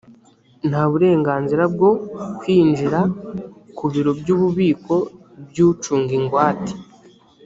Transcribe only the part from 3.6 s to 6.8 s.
ku biroby’ububiko by’ucunga ingwate